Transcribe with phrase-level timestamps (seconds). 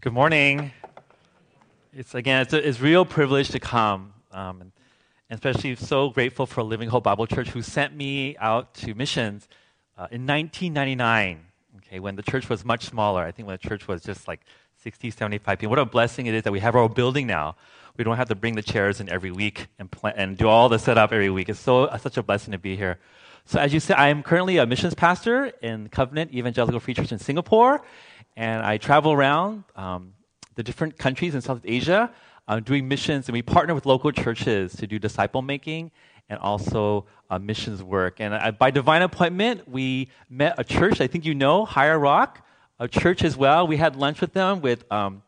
[0.00, 0.70] Good morning.
[1.92, 4.72] It's again, it's a, it's real privilege to come, um, and,
[5.28, 9.48] especially so grateful for Living Hope Bible Church who sent me out to missions
[9.96, 11.40] uh, in 1999.
[11.78, 13.24] Okay, when the church was much smaller.
[13.24, 14.42] I think when the church was just like
[14.84, 15.70] 60, 75 people.
[15.70, 17.56] What a blessing it is that we have our building now.
[17.96, 20.68] We don't have to bring the chairs in every week and pl- and do all
[20.68, 21.48] the setup every week.
[21.48, 23.00] It's so uh, such a blessing to be here.
[23.46, 27.10] So as you said, I am currently a missions pastor in Covenant Evangelical Free Church
[27.10, 27.82] in Singapore
[28.38, 30.12] and I travel around um,
[30.54, 32.12] the different countries in Southeast Asia
[32.46, 35.90] uh, doing missions, and we partner with local churches to do disciple making
[36.30, 38.20] and also uh, missions work.
[38.20, 42.46] And by divine appointment, we met a church, I think you know, Higher Rock,
[42.78, 43.66] a church as well.
[43.66, 45.22] We had lunch with them with, um,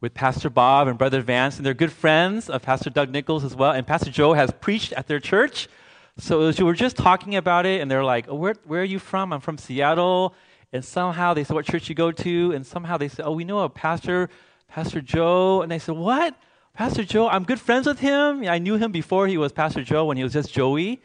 [0.00, 3.56] with Pastor Bob and Brother Vance, and they're good friends of Pastor Doug Nichols as
[3.56, 3.72] well.
[3.72, 5.68] And Pastor Joe has preached at their church.
[6.16, 9.00] So we were just talking about it, and they're like, oh, where, where are you
[9.00, 9.32] from?
[9.32, 10.36] I'm from Seattle
[10.72, 13.44] and somehow they said what church you go to, and somehow they said, oh, we
[13.44, 14.30] know a pastor,
[14.68, 16.34] Pastor Joe, and they said, what?
[16.74, 18.48] Pastor Joe, I'm good friends with him.
[18.48, 21.02] I knew him before he was Pastor Joe when he was just Joey.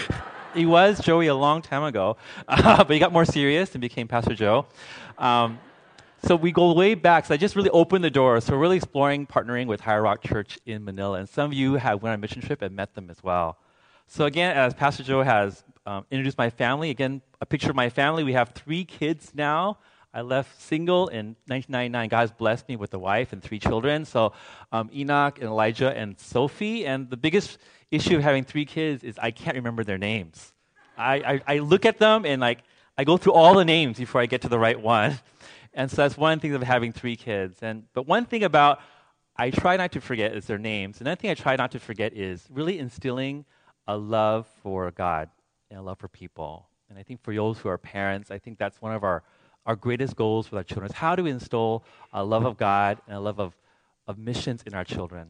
[0.54, 4.36] he was Joey a long time ago, but he got more serious and became Pastor
[4.36, 4.66] Joe.
[5.18, 5.58] Um,
[6.22, 7.26] so we go way back.
[7.26, 8.40] So I just really opened the door.
[8.40, 11.74] So we're really exploring partnering with Higher Rock Church in Manila, and some of you
[11.74, 13.58] have went on a mission trip and met them as well.
[14.10, 17.90] So again, as Pastor Joe has um, introduced my family, again, a picture of my
[17.90, 18.24] family.
[18.24, 19.78] We have three kids now.
[20.14, 22.08] I left single in 1999.
[22.08, 24.06] God's blessed me with a wife and three children.
[24.06, 24.32] So
[24.72, 26.86] um, Enoch and Elijah and Sophie.
[26.86, 27.58] And the biggest
[27.90, 30.54] issue of having three kids is I can't remember their names.
[30.96, 32.60] I, I, I look at them and like
[32.96, 35.18] I go through all the names before I get to the right one.
[35.74, 37.58] And so that's one thing of having three kids.
[37.62, 38.80] And but one thing about
[39.36, 41.00] I try not to forget is their names.
[41.00, 43.44] Another thing I try not to forget is really instilling
[43.88, 45.30] a love for God
[45.70, 46.68] and a love for people.
[46.90, 49.24] And I think for those who are parents, I think that's one of our,
[49.66, 52.98] our greatest goals with our children is how do we instill a love of God
[53.06, 53.56] and a love of,
[54.06, 55.28] of missions in our children.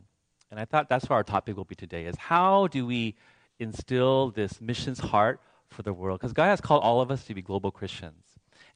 [0.51, 3.15] And I thought that's what our topic will be today is how do we
[3.61, 6.21] instill this missions heart for the world?
[6.21, 8.25] Because God has called all of us to be global Christians.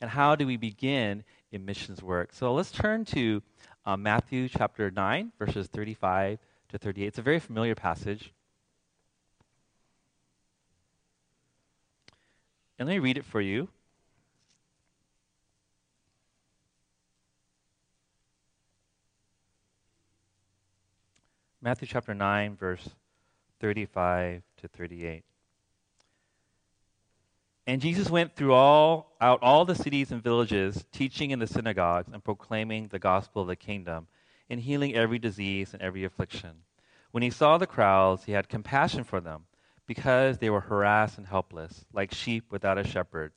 [0.00, 2.32] And how do we begin in missions work?
[2.32, 3.42] So let's turn to
[3.84, 6.38] uh, Matthew chapter 9, verses 35
[6.68, 7.06] to 38.
[7.06, 8.32] It's a very familiar passage.
[12.82, 13.68] And let me read it for you.
[21.60, 22.88] Matthew chapter 9, verse
[23.60, 25.22] 35 to 38.
[27.68, 32.12] And Jesus went through all out all the cities and villages, teaching in the synagogues
[32.12, 34.08] and proclaiming the gospel of the kingdom,
[34.50, 36.64] and healing every disease and every affliction.
[37.12, 39.44] When he saw the crowds, he had compassion for them
[39.86, 43.32] because they were harassed and helpless, like sheep without a shepherd.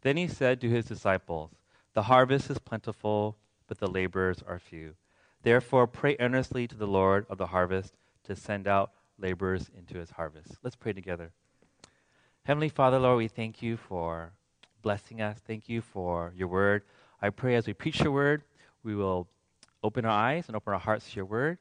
[0.00, 1.50] Then he said to his disciples,
[1.94, 3.36] The harvest is plentiful,
[3.66, 4.94] but the laborers are few.
[5.42, 7.94] Therefore, pray earnestly to the Lord of the harvest
[8.24, 10.56] to send out laborers into his harvest.
[10.62, 11.32] Let's pray together.
[12.44, 14.32] Heavenly Father, Lord, we thank you for
[14.82, 15.38] blessing us.
[15.46, 16.82] Thank you for your word.
[17.20, 18.42] I pray as we preach your word,
[18.82, 19.28] we will
[19.82, 21.58] open our eyes and open our hearts to your word.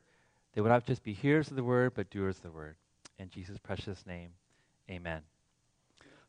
[0.53, 2.75] They will not just be hearers of the word, but doers of the word.
[3.21, 4.31] In Jesus' precious name,
[4.89, 5.21] amen.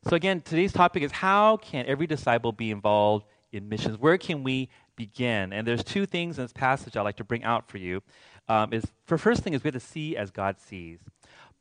[0.07, 3.97] So, again, today's topic is how can every disciple be involved in missions?
[3.97, 5.53] Where can we begin?
[5.53, 8.03] And there's two things in this passage I'd like to bring out for you.
[8.47, 10.99] Um, is for first thing is we have to see as God sees.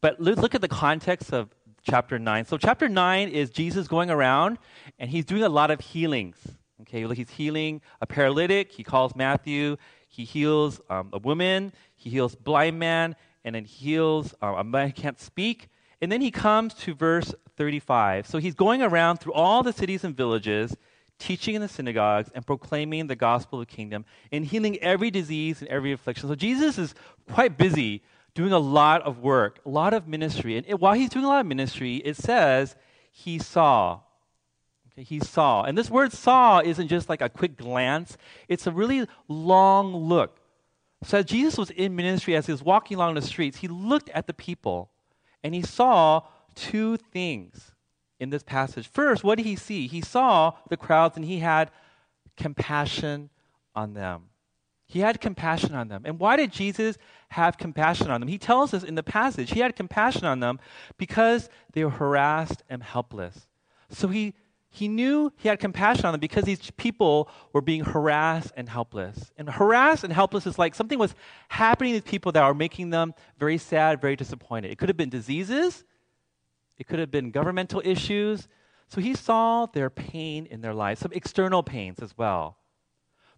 [0.03, 1.49] But look at the context of
[1.83, 2.45] chapter 9.
[2.45, 4.59] So, chapter 9 is Jesus going around
[4.99, 6.37] and he's doing a lot of healings.
[6.83, 8.71] Okay, he's healing a paralytic.
[8.71, 9.79] He calls Matthew.
[10.09, 11.73] He heals um, a woman.
[11.97, 15.69] He heals blind man and then heals uh, a man who can't speak.
[16.01, 18.27] And then he comes to verse 35.
[18.27, 20.77] So he's going around through all the cities and villages,
[21.19, 25.61] teaching in the synagogues and proclaiming the gospel of the kingdom and healing every disease
[25.61, 26.29] and every affliction.
[26.29, 26.95] So Jesus is
[27.31, 28.03] quite busy
[28.35, 30.57] doing a lot of work, a lot of ministry.
[30.57, 32.75] And while he's doing a lot of ministry, it says
[33.11, 34.01] he saw.
[34.93, 35.63] Okay, he saw.
[35.63, 38.17] And this word saw isn't just like a quick glance,
[38.49, 40.39] it's a really long look.
[41.05, 44.09] So as Jesus was in ministry, as he was walking along the streets, he looked
[44.11, 44.91] at the people
[45.43, 46.23] and he saw
[46.55, 47.73] two things
[48.21, 48.89] in this passage.
[48.89, 49.89] First, what did he see?
[49.89, 51.71] He saw the crowds and he had
[52.37, 53.31] compassion
[53.75, 54.29] on them.
[54.87, 56.03] He had compassion on them.
[56.05, 56.99] And why did Jesus
[57.31, 58.29] have compassion on them?
[58.29, 60.61] He tells us in the passage he had compassion on them
[60.99, 63.49] because they were harassed and helpless.
[63.89, 64.35] So he
[64.75, 69.31] he knew he had compassion on them because these people were being harassed and helpless.
[69.37, 71.15] And harassed and helpless is like something was
[71.49, 74.71] happening to these people that were making them very sad, very disappointed.
[74.71, 75.85] It could have been diseases,
[76.79, 78.49] it could have been governmental issues.
[78.89, 82.57] So he saw their pain in their lives, some external pains as well.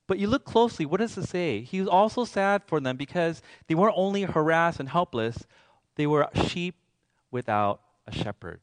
[0.06, 1.62] But you look closely, what does it say?
[1.62, 5.46] He was also sad for them because they weren't only harassed and helpless,
[5.96, 6.76] they were sheep
[7.32, 8.60] without a shepherd.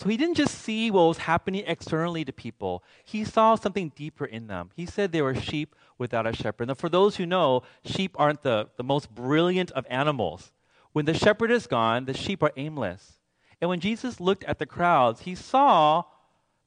[0.00, 4.24] So he didn't just see what was happening externally to people, he saw something deeper
[4.24, 4.70] in them.
[4.76, 6.68] He said they were sheep without a shepherd.
[6.68, 10.52] Now, for those who know, sheep aren't the, the most brilliant of animals.
[10.92, 13.18] When the shepherd is gone, the sheep are aimless.
[13.60, 16.04] And when Jesus looked at the crowds, he saw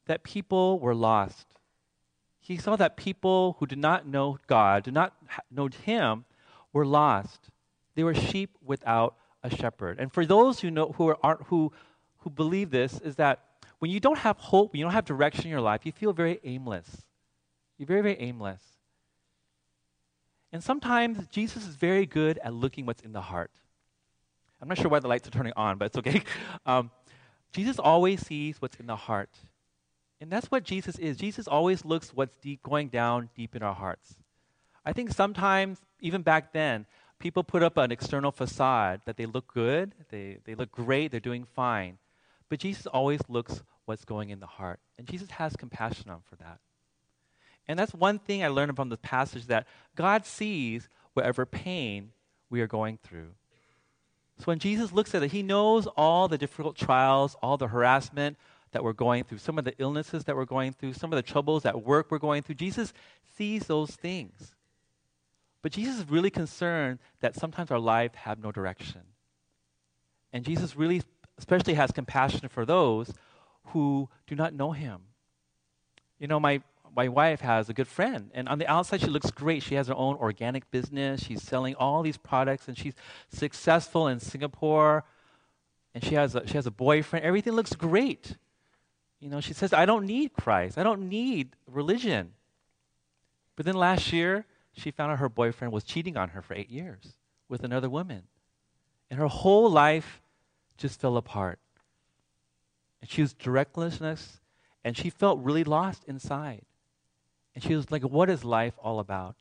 [0.07, 1.47] that people were lost.
[2.41, 5.13] He saw that people who did not know God, did not
[5.49, 6.25] know Him,
[6.73, 7.49] were lost.
[7.95, 9.99] They were sheep without a shepherd.
[9.99, 11.71] And for those who know who aren't who
[12.21, 13.39] who believe this is that
[13.79, 16.13] when you don't have hope, when you don't have direction in your life, you feel
[16.13, 17.03] very aimless.
[17.77, 18.61] You're very, very aimless.
[20.51, 23.51] And sometimes Jesus is very good at looking what's in the heart.
[24.61, 26.21] I'm not sure why the lights are turning on, but it's okay.
[26.65, 26.91] Um,
[27.53, 29.35] Jesus always sees what's in the heart.
[30.21, 31.17] And that's what Jesus is.
[31.17, 34.15] Jesus always looks what's deep, going down deep in our hearts.
[34.85, 36.85] I think sometimes, even back then,
[37.19, 41.19] people put up an external facade that they look good, they, they look great, they're
[41.19, 41.97] doing fine.
[42.51, 44.81] But Jesus always looks what's going in the heart.
[44.97, 46.59] And Jesus has compassion on for that.
[47.65, 52.11] And that's one thing I learned from this passage that God sees whatever pain
[52.49, 53.29] we are going through.
[54.39, 58.37] So when Jesus looks at it, he knows all the difficult trials, all the harassment
[58.73, 61.23] that we're going through, some of the illnesses that we're going through, some of the
[61.23, 62.55] troubles at work we're going through.
[62.55, 62.91] Jesus
[63.37, 64.55] sees those things.
[65.61, 69.03] But Jesus is really concerned that sometimes our life have no direction.
[70.33, 71.01] And Jesus really
[71.41, 73.11] especially has compassion for those
[73.73, 75.01] who do not know him.
[76.19, 76.61] You know, my
[76.95, 79.63] my wife has a good friend, and on the outside, she looks great.
[79.63, 81.23] She has her own organic business.
[81.23, 82.93] She's selling all these products, and she's
[83.29, 85.03] successful in Singapore.
[85.95, 87.25] And she has a, she has a boyfriend.
[87.25, 88.35] Everything looks great.
[89.19, 90.77] You know, she says, I don't need Christ.
[90.77, 92.33] I don't need religion.
[93.55, 96.69] But then last year, she found out her boyfriend was cheating on her for eight
[96.69, 97.15] years
[97.49, 98.23] with another woman.
[99.09, 100.21] And her whole life
[100.81, 101.59] just fell apart.
[103.01, 104.39] And she was directlessness,
[104.83, 106.63] and she felt really lost inside.
[107.55, 109.35] And she was like, What is life all about?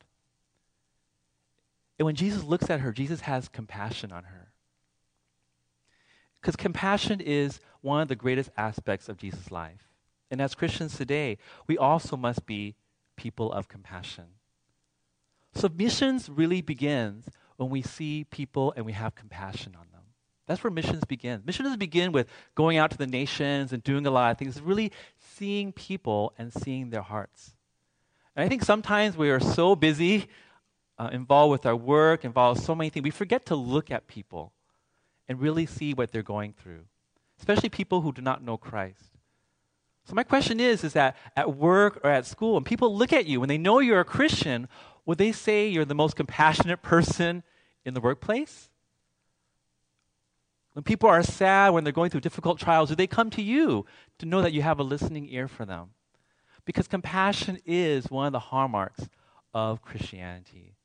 [1.99, 4.51] And when Jesus looks at her, Jesus has compassion on her.
[6.41, 9.87] Because compassion is one of the greatest aspects of Jesus' life.
[10.31, 12.75] And as Christians today, we also must be
[13.15, 14.25] people of compassion.
[15.53, 17.25] So missions really begins
[17.57, 19.90] when we see people and we have compassion on them.
[20.51, 21.43] That's where missions begin.
[21.45, 24.65] Missions begin with going out to the nations and doing a lot of things, It's
[24.65, 27.55] really seeing people and seeing their hearts.
[28.35, 30.27] And I think sometimes we are so busy,
[30.99, 34.07] uh, involved with our work, involved with so many things, we forget to look at
[34.07, 34.51] people
[35.29, 36.81] and really see what they're going through,
[37.39, 39.11] especially people who do not know Christ.
[40.03, 43.25] So my question is, is that at work or at school, when people look at
[43.25, 44.67] you, when they know you're a Christian,
[45.05, 47.43] would they say you're the most compassionate person
[47.85, 48.67] in the workplace?
[50.73, 53.85] When people are sad, when they're going through difficult trials, do they come to you
[54.19, 55.89] to know that you have a listening ear for them?
[56.63, 59.09] Because compassion is one of the hallmarks
[59.53, 60.75] of Christianity.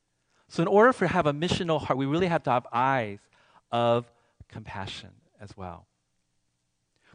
[0.48, 3.18] So, in order for to have a missional heart, we really have to have eyes
[3.70, 4.10] of
[4.48, 5.10] compassion
[5.40, 5.86] as well.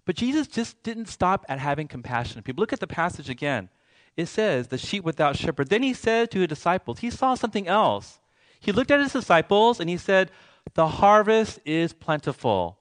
[0.05, 2.41] But Jesus just didn't stop at having compassion.
[2.41, 3.69] People look at the passage again.
[4.17, 5.69] It says, the sheep without shepherd.
[5.69, 8.19] Then he said to his disciples, he saw something else.
[8.59, 10.31] He looked at his disciples and he said,
[10.73, 12.77] The harvest is plentiful.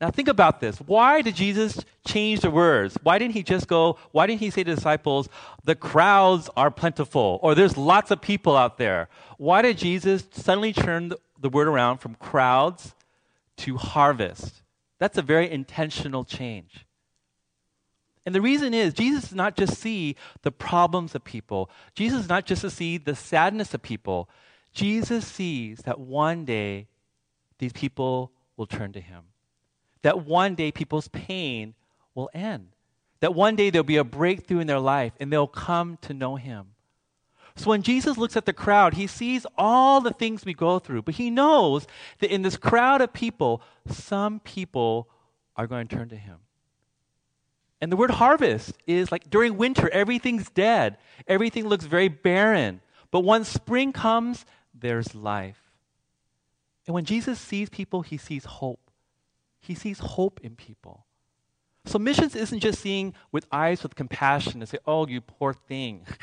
[0.00, 0.78] Now think about this.
[0.78, 2.98] Why did Jesus change the words?
[3.02, 5.28] Why didn't he just go, why didn't he say to disciples,
[5.64, 9.08] the crowds are plentiful, or there's lots of people out there?
[9.38, 12.94] Why did Jesus suddenly turn the word around from crowds
[13.58, 14.62] to harvest?
[14.98, 16.84] That's a very intentional change.
[18.26, 22.28] And the reason is, Jesus does not just see the problems of people, Jesus does
[22.28, 24.28] not just see the sadness of people.
[24.72, 26.88] Jesus sees that one day
[27.58, 29.24] these people will turn to him
[30.04, 31.74] that one day people's pain
[32.14, 32.68] will end.
[33.20, 36.36] That one day there'll be a breakthrough in their life and they'll come to know
[36.36, 36.66] Him.
[37.56, 41.02] So when Jesus looks at the crowd, He sees all the things we go through,
[41.02, 41.86] but He knows
[42.18, 45.08] that in this crowd of people, some people
[45.56, 46.36] are going to turn to Him.
[47.80, 52.82] And the word harvest is like during winter, everything's dead, everything looks very barren.
[53.10, 54.44] But once spring comes,
[54.74, 55.63] there's life.
[56.86, 58.90] And when Jesus sees people, He sees hope.
[59.60, 61.06] He sees hope in people.
[61.86, 66.06] So missions isn't just seeing with eyes with compassion and say, oh, you poor thing.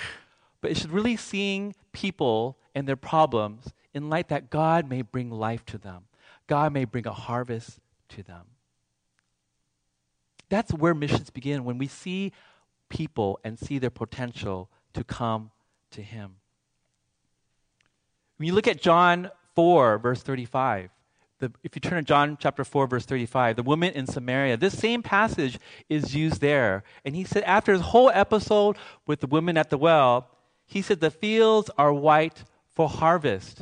[0.61, 5.65] But it's really seeing people and their problems in light that God may bring life
[5.65, 6.03] to them.
[6.45, 8.45] God may bring a harvest to them.
[10.49, 12.31] That's where missions begin when we see
[12.89, 15.49] people and see their potential to come
[15.89, 16.35] to Him.
[18.37, 20.89] When you look at John 4, verse 35,
[21.37, 24.75] the, if you turn to John chapter 4, verse 35, the woman in Samaria, this
[24.75, 26.83] same passage is used there.
[27.05, 28.75] And he said, after his whole episode
[29.05, 30.27] with the woman at the well,
[30.65, 33.61] he said, The fields are white for harvest.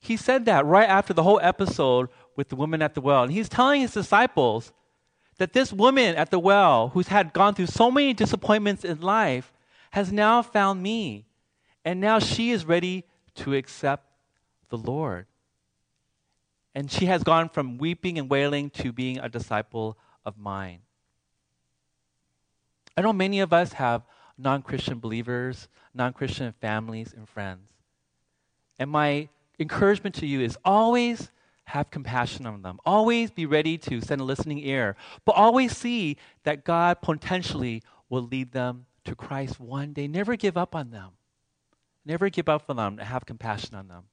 [0.00, 3.24] He said that right after the whole episode with the woman at the well.
[3.24, 4.72] And he's telling his disciples
[5.36, 9.52] that this woman at the well, who's had gone through so many disappointments in life,
[9.90, 11.26] has now found me.
[11.84, 14.13] And now she is ready to accept
[14.76, 15.26] the Lord.
[16.74, 20.80] And she has gone from weeping and wailing to being a disciple of mine.
[22.96, 24.02] I know many of us have
[24.36, 27.68] non Christian believers, non Christian families, and friends.
[28.78, 29.28] And my
[29.58, 31.30] encouragement to you is always
[31.66, 32.78] have compassion on them.
[32.84, 38.22] Always be ready to send a listening ear, but always see that God potentially will
[38.22, 40.06] lead them to Christ one day.
[40.08, 41.10] Never give up on them.
[42.04, 42.98] Never give up on them.
[42.98, 44.04] Have compassion on them.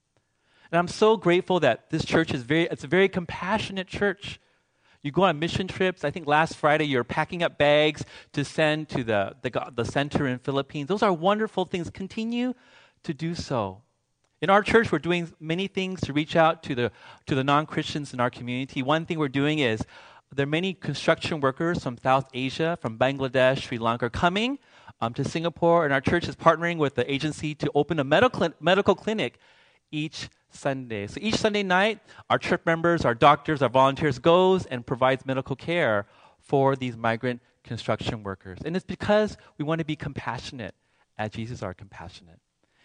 [0.71, 4.39] And I'm so grateful that this church is very, it's a very compassionate church.
[5.01, 6.05] You go on mission trips.
[6.05, 10.27] I think last Friday you're packing up bags to send to the, the, the center
[10.27, 10.87] in Philippines.
[10.87, 11.89] Those are wonderful things.
[11.89, 12.53] Continue
[13.03, 13.81] to do so.
[14.41, 16.91] In our church, we're doing many things to reach out to the,
[17.25, 18.81] to the non Christians in our community.
[18.81, 19.83] One thing we're doing is
[20.33, 24.57] there are many construction workers from South Asia, from Bangladesh, Sri Lanka, coming
[25.01, 28.49] um, to Singapore, and our church is partnering with the agency to open a medical,
[28.61, 29.39] medical clinic
[29.91, 31.07] each Sunday.
[31.07, 35.55] So each Sunday night, our church members, our doctors, our volunteers goes and provides medical
[35.55, 36.05] care
[36.39, 38.59] for these migrant construction workers.
[38.65, 40.75] And it's because we want to be compassionate
[41.17, 42.39] as Jesus are compassionate.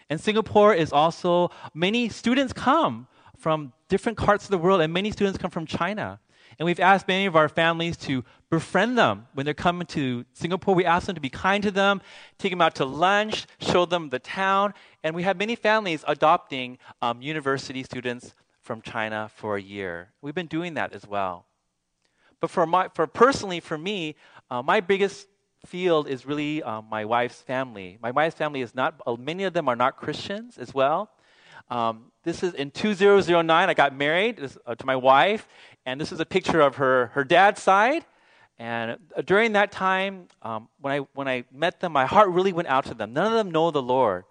[0.08, 3.08] And Singapore is also many students come
[3.38, 6.20] from different parts of the world and many students come from China.
[6.58, 10.74] And we've asked many of our families to befriend them when they're coming to Singapore.
[10.74, 12.00] We ask them to be kind to them,
[12.38, 14.72] take them out to lunch, show them the town.
[15.02, 20.12] And we have many families adopting um, university students from China for a year.
[20.22, 21.46] We've been doing that as well.
[22.40, 24.16] But for, my, for personally, for me,
[24.50, 25.28] uh, my biggest
[25.64, 27.98] field is really uh, my wife's family.
[28.00, 31.10] My wife's family is not, uh, many of them are not Christians as well.
[31.68, 35.48] Um, this is in 2009, I got married uh, to my wife,
[35.86, 38.04] and this is a picture of her, her dad's side.
[38.58, 42.52] And uh, during that time, um, when, I, when I met them, my heart really
[42.52, 43.12] went out to them.
[43.12, 44.24] None of them know the Lord.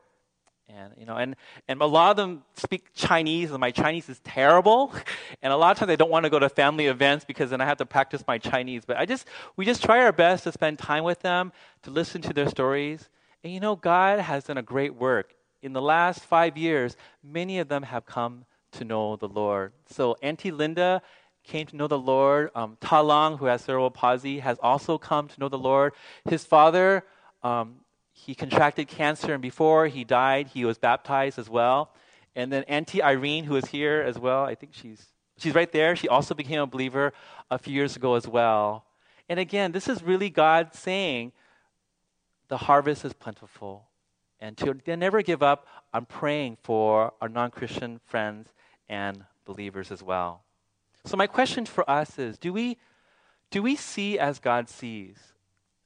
[0.68, 1.36] And, you know, and,
[1.68, 4.94] and a lot of them speak Chinese, and my Chinese is terrible.
[5.42, 7.62] And a lot of times I don't want to go to family events because then
[7.62, 8.84] I have to practice my Chinese.
[8.84, 11.52] But I just, we just try our best to spend time with them,
[11.84, 13.10] to listen to their stories.
[13.44, 15.36] And you know, God has done a great work.
[15.62, 19.74] In the last five years, many of them have come to know the Lord.
[19.88, 21.02] So Auntie Linda
[21.46, 22.50] came to know the Lord.
[22.56, 25.94] Um, Ta who has cerebral palsy, has also come to know the Lord.
[26.26, 27.06] His father,
[27.44, 27.78] um,
[28.12, 31.92] he contracted cancer, and before he died, he was baptized as well.
[32.36, 35.96] And then Auntie Irene, who is here as well, I think she's she's right there.
[35.96, 37.14] She also became a believer
[37.52, 38.86] a few years ago as well.
[39.28, 41.32] And again, this is really God saying,
[42.48, 43.88] the harvest is plentiful,
[44.40, 48.54] and to never give up on praying for our non-Christian friends
[48.88, 50.45] and believers as well.
[51.06, 52.78] So my question for us is do we
[53.52, 55.18] do we see as God sees?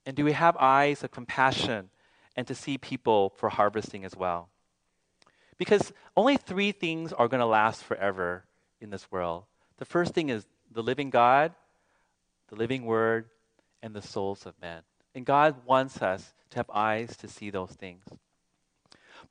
[0.06, 1.90] And do we have eyes of compassion
[2.36, 4.50] and to see people for harvesting as well?
[5.58, 8.46] Because only three things are going to last forever
[8.80, 9.44] in this world.
[9.78, 11.54] The first thing is the living God,
[12.48, 13.26] the living word,
[13.84, 14.82] and the souls of men.
[15.14, 18.04] And God wants us to have eyes to see those things.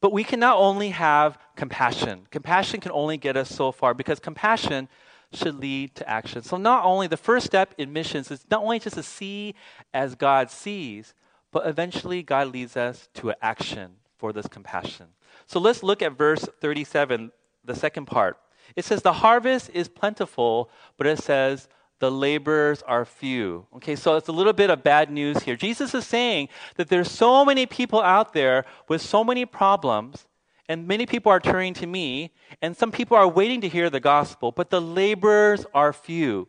[0.01, 2.27] But we can not only have compassion.
[2.31, 4.89] Compassion can only get us so far because compassion
[5.33, 6.43] should lead to action.
[6.43, 9.55] So, not only the first step in missions is not only just to see
[9.93, 11.15] as God sees,
[11.53, 15.09] but eventually God leads us to an action for this compassion.
[15.47, 17.31] So, let's look at verse 37,
[17.65, 18.39] the second part.
[18.75, 21.69] It says, The harvest is plentiful, but it says,
[22.01, 23.67] the laborers are few.
[23.77, 25.57] Okay, so it's a little bit of bad news here.
[25.57, 30.27] Jesus is saying that there's so many people out there with so many problems
[30.69, 34.01] and many people are turning to me, and some people are waiting to hear the
[34.01, 36.47] gospel, but the laborers are few.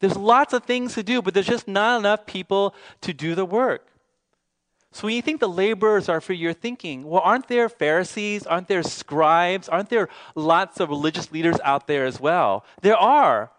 [0.00, 3.44] There's lots of things to do, but there's just not enough people to do the
[3.44, 3.88] work.
[4.92, 8.46] So when you think the laborers are few, you're thinking, well, aren't there Pharisees?
[8.46, 9.68] Aren't there scribes?
[9.68, 12.64] Aren't there lots of religious leaders out there as well?
[12.80, 13.50] There are.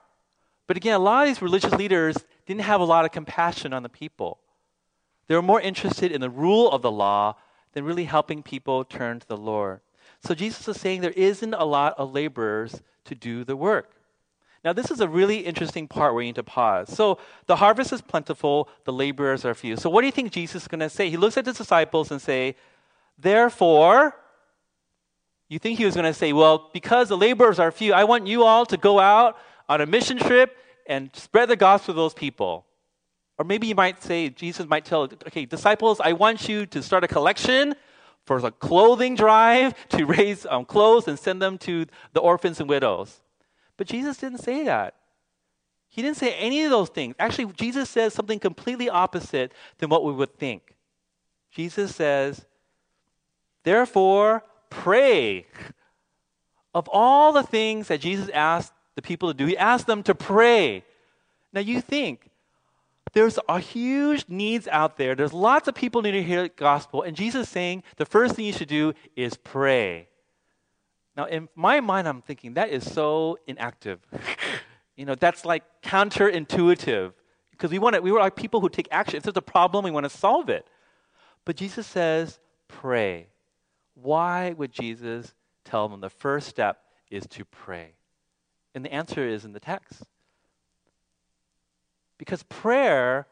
[0.66, 3.84] But again, a lot of these religious leaders didn't have a lot of compassion on
[3.84, 4.40] the people.
[5.28, 7.36] They were more interested in the rule of the law
[7.74, 9.82] than really helping people turn to the Lord.
[10.24, 13.96] So Jesus is saying there isn't a lot of laborers to do the work.
[14.64, 16.94] Now, this is a really interesting part where you need to pause.
[16.94, 19.78] So, the harvest is plentiful, the laborers are few.
[19.78, 21.10] So, what do you think Jesus is going to say?
[21.10, 22.58] He looks at his disciples and say,
[23.18, 24.18] Therefore,
[25.48, 28.28] you think he was going to say, Well, because the laborers are few, I want
[28.28, 29.38] you all to go out
[29.70, 32.66] on a mission trip and spread the gospel to those people.
[33.40, 37.06] Or maybe you might say, Jesus might tell, okay, disciples, I want you to start
[37.06, 37.74] a collection
[38.26, 42.70] for a clothing drive to raise um, clothes and send them to the orphans and
[42.70, 43.22] widows.
[43.78, 44.96] But Jesus didn't say that.
[45.88, 47.16] He didn't say any of those things.
[47.18, 50.76] Actually, Jesus says something completely opposite than what we would think.
[51.50, 52.46] Jesus says,
[53.64, 55.48] therefore, pray.
[56.72, 60.14] Of all the things that Jesus asked the people to do, he asked them to
[60.14, 60.84] pray.
[61.52, 62.29] Now you think,
[63.14, 65.16] there's a huge needs out there.
[65.16, 67.04] There's lots of people need to hear the gospel.
[67.04, 70.08] And Jesus is saying the first thing you should do is pray.
[71.16, 74.00] Now, in my mind, I'm thinking that is so inactive.
[74.96, 77.14] you know, that's like counterintuitive.
[77.52, 79.18] Because we want to, we were like people who take action.
[79.18, 80.68] If there's a problem, we want to solve it.
[81.46, 83.28] But Jesus says, pray.
[83.96, 85.34] Why would Jesus
[85.66, 87.96] tell them the first step is to pray?
[88.74, 90.04] And the answer is in the text.
[92.20, 93.26] Because prayer,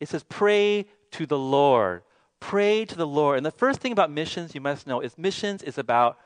[0.00, 2.02] it says, pray to the Lord.
[2.40, 3.36] Pray to the Lord.
[3.36, 6.18] And the first thing about missions you must know is missions is about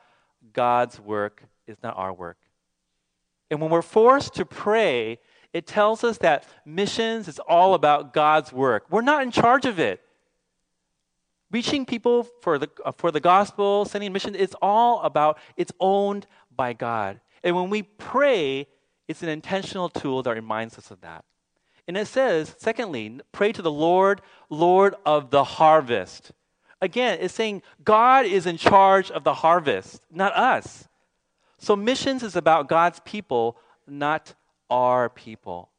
[0.53, 2.37] God's work, it's not our work.
[3.51, 5.19] And when we're forced to pray,
[5.53, 8.85] it tells us that missions is all about God's work.
[8.89, 10.01] We're not in charge of it.
[11.51, 16.25] Reaching people for the, uh, for the gospel, sending missions, it's all about, it's owned
[16.53, 17.21] by God.
[17.43, 18.67] And when we pray,
[19.07, 21.23] it's an intentional tool that reminds us of that.
[21.87, 26.31] And it says, secondly, pray to the Lord, Lord of the harvest.
[26.81, 30.87] Again, it's saying God is in charge of the harvest, not us.
[31.57, 34.33] So missions is about God's people, not
[34.69, 35.69] our people.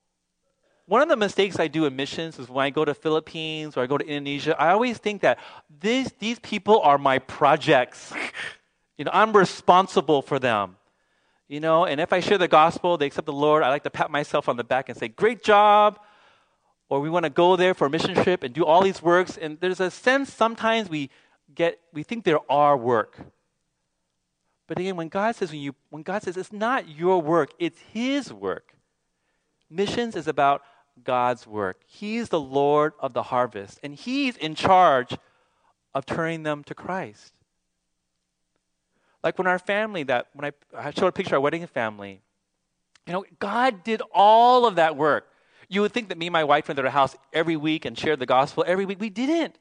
[0.87, 3.83] One of the mistakes I do in missions is when I go to Philippines or
[3.83, 5.39] I go to Indonesia, I always think that
[5.81, 8.13] these, these people are my projects.
[8.97, 10.77] you know, I'm responsible for them
[11.49, 13.91] you know, and if I share the gospel, they accept the Lord, I like to
[13.91, 15.99] pat myself on the back and say, Great job.
[16.91, 19.37] Or we want to go there for a mission trip and do all these works.
[19.37, 21.11] And there's a sense sometimes we
[21.55, 23.19] get we think they're our work.
[24.67, 27.79] But again, when God says when you when God says it's not your work, it's
[27.93, 28.75] his work.
[29.71, 30.63] Missions is about
[31.05, 31.81] God's work.
[31.87, 35.17] He's the Lord of the harvest, and He's in charge
[35.95, 37.35] of turning them to Christ.
[39.23, 42.23] Like when our family, that when I, I showed a picture of our wedding family,
[43.07, 45.33] you know, God did all of that work.
[45.69, 47.99] You would think that me and my wife went to their house every week and
[47.99, 49.01] shared the gospel every week.
[49.01, 49.57] We didn't.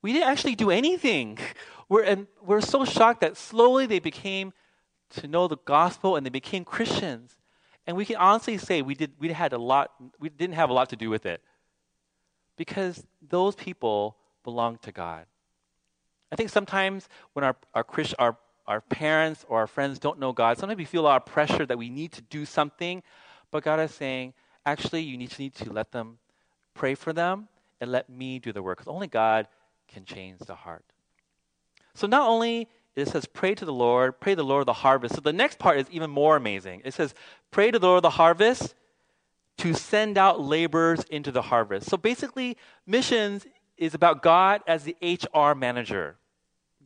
[0.00, 1.38] We didn't actually do anything.
[1.88, 4.54] We're, and we're so shocked that slowly they became
[5.10, 7.36] to know the gospel and they became Christians.
[7.86, 10.72] And we can honestly say we, did, we, had a lot, we didn't have a
[10.72, 11.42] lot to do with it
[12.56, 15.26] because those people belong to God.
[16.30, 20.32] I think sometimes when our, our, Christ, our our parents or our friends don't know
[20.32, 23.02] God, sometimes we feel a lot of pressure that we need to do something.
[23.50, 26.18] But God is saying, actually, you need to, need to let them
[26.74, 27.48] pray for them
[27.80, 28.78] and let me do the work.
[28.78, 29.48] Because only God
[29.88, 30.84] can change the heart.
[31.94, 34.72] So not only it says, pray to the Lord, pray to the Lord of the
[34.74, 35.14] harvest.
[35.14, 36.82] So the next part is even more amazing.
[36.84, 37.14] It says,
[37.50, 38.74] pray to the Lord of the harvest
[39.58, 41.88] to send out laborers into the harvest.
[41.88, 43.46] So basically, missions
[43.78, 46.16] is about God as the HR manager.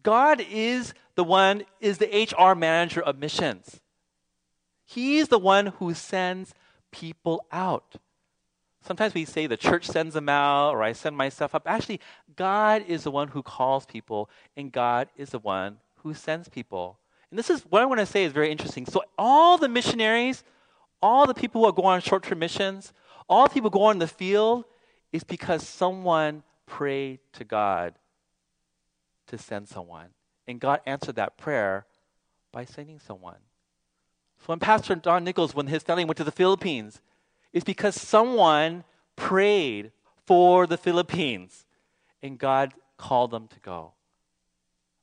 [0.03, 3.81] God is the one is the HR manager of missions.
[4.85, 6.55] He's the one who sends
[6.93, 7.97] people out.
[8.83, 11.65] Sometimes we say the church sends them out or I send myself up.
[11.67, 12.01] Actually,
[12.37, 17.01] God is the one who calls people and God is the one who sends people.
[17.31, 18.87] And this is what I want to say is very interesting.
[18.87, 20.45] So all the missionaries,
[21.03, 22.93] all the people who go on short-term missions,
[23.29, 24.65] all the people go on the field
[25.13, 27.95] is because someone prayed to God
[29.27, 30.11] to send someone.
[30.49, 31.87] And God answered that prayer
[32.53, 33.37] by sending someone.
[34.39, 37.01] So when Pastor Doug Nichols, when his family went to the Philippines,
[37.53, 38.85] it's because someone
[39.17, 39.93] prayed
[40.27, 41.65] for the Philippines
[42.23, 43.93] and God called them to go.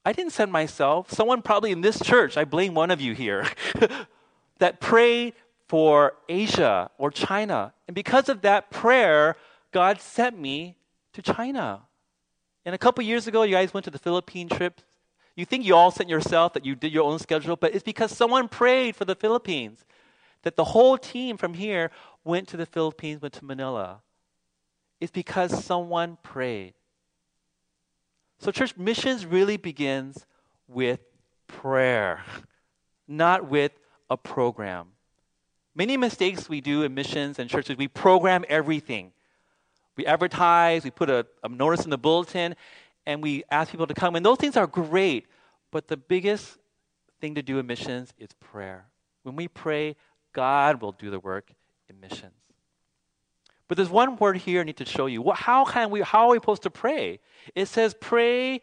[0.06, 1.12] I didn't send myself.
[1.12, 3.48] Someone probably in this church, I blame one of you here,
[4.60, 5.34] that prayed
[5.68, 7.74] for Asia or China.
[7.88, 9.38] And because of that prayer,
[9.72, 10.78] God sent me
[11.14, 11.84] to China.
[12.66, 14.82] And a couple years ago, you guys went to the Philippine trip.
[15.36, 18.16] You think you all sent yourself, that you did your own schedule, but it's because
[18.16, 19.84] someone prayed for the Philippines.
[20.44, 21.90] That the whole team from here
[22.24, 24.02] went to the Philippines, went to Manila.
[25.00, 26.74] It's because someone prayed.
[28.40, 30.26] So, church missions really begins
[30.68, 31.00] with
[31.48, 32.22] prayer,
[33.08, 33.72] not with
[34.10, 34.90] a program.
[35.76, 39.12] Many mistakes we do in missions and churches, we program everything.
[39.96, 42.56] We advertise, we put a, a notice in the bulletin,
[43.06, 44.16] and we ask people to come.
[44.16, 45.28] And those things are great.
[45.72, 46.58] But the biggest
[47.20, 48.86] thing to do in missions is prayer.
[49.24, 49.96] When we pray,
[50.34, 51.52] God will do the work
[51.90, 52.34] in missions.
[53.68, 55.32] But there's one word here I need to show you.
[55.32, 57.20] How can we how are we supposed to pray?
[57.56, 58.62] It says pray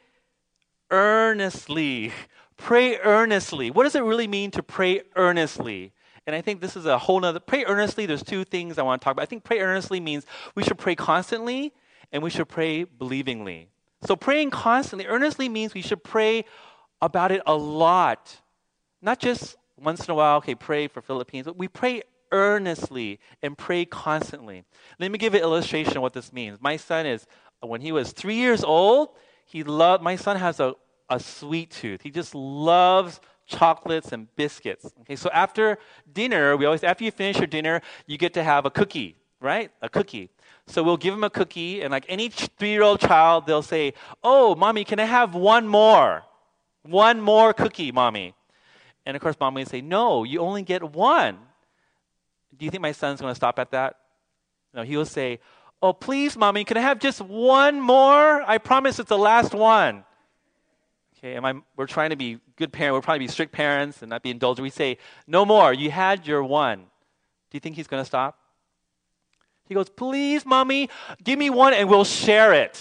[0.91, 2.13] earnestly.
[2.57, 3.71] Pray earnestly.
[3.71, 5.95] What does it really mean to pray earnestly?
[6.27, 8.05] And I think this is a whole nother pray earnestly.
[8.05, 9.23] There's two things I want to talk about.
[9.23, 11.73] I think pray earnestly means we should pray constantly
[12.13, 13.69] and we should pray believingly.
[14.03, 16.45] So praying constantly, earnestly means we should pray
[17.03, 18.41] about it a lot.
[19.03, 23.57] Not just once in a while, okay, pray for Philippines, but we pray earnestly and
[23.57, 24.65] pray constantly.
[24.99, 26.59] Let me give an illustration of what this means.
[26.61, 27.27] My son is,
[27.61, 29.11] when he was three years old,
[29.45, 30.75] he loved, my son has a,
[31.09, 32.03] a sweet tooth.
[32.03, 34.87] He just loves chocolates and biscuits.
[35.01, 35.79] Okay, so after
[36.11, 39.71] dinner, we always, after you finish your dinner, you get to have a cookie, right?
[39.83, 40.31] A cookie.
[40.67, 43.95] So we'll give him a cookie, and like any three year old child, they'll say,
[44.23, 46.23] Oh, mommy, can I have one more?
[46.83, 48.35] One more cookie, mommy.
[49.05, 51.39] And of course, mommy would say, No, you only get one.
[52.57, 53.97] Do you think my son's going to stop at that?
[54.75, 55.41] No, he will say,
[55.83, 58.43] Oh, please, mommy, can I have just one more?
[58.43, 60.05] I promise it's the last one.
[61.19, 63.07] Okay, and I, we're trying to be good parents.
[63.07, 64.63] We're to be strict parents and not be indulgent.
[64.63, 65.73] We say, No more.
[65.73, 66.79] You had your one.
[66.79, 68.40] Do you think he's going to stop?
[69.71, 70.91] He goes, Please, mommy,
[71.23, 72.77] give me one and we'll share it.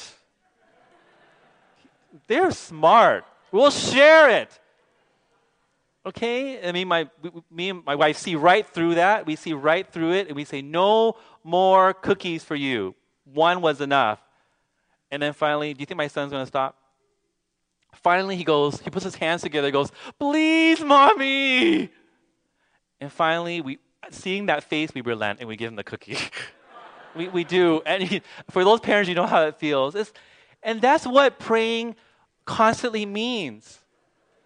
[2.26, 3.26] They're smart.
[3.52, 4.60] We'll share it.
[6.04, 6.68] Okay?
[6.68, 7.08] I mean, my,
[7.52, 9.28] me and my wife see right through that.
[9.28, 12.96] We see right through it, and we say, no more cookies for you.
[13.24, 14.20] One was enough.
[15.12, 16.76] And then finally, do you think my son's going to stop?
[17.94, 21.92] Finally, he goes, he puts his hands together, goes, please, mommy.
[23.00, 23.78] And finally, we,
[24.10, 26.18] seeing that face, we relent and we give him the cookie.
[27.16, 27.82] we, we do.
[27.86, 29.96] And for those parents, you know how it feels.
[29.96, 30.12] It's,
[30.64, 31.96] and that's what praying
[32.46, 33.80] constantly means.